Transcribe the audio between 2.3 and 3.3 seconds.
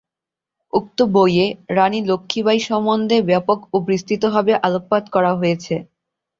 বাঈ সম্বন্ধে